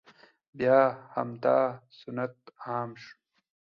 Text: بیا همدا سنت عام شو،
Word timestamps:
بیا 0.57 0.79
همدا 1.13 1.59
سنت 1.99 2.35
عام 2.65 2.89
شو، 3.01 3.13